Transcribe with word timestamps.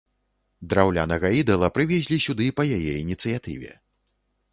Драўлянага 0.69 1.29
ідала 1.41 1.69
прывезлі 1.75 2.17
сюды 2.25 2.47
па 2.61 2.65
яе 2.79 2.93
ініцыятыве. 3.05 3.71